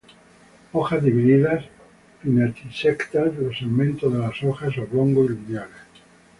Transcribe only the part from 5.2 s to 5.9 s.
y lineales.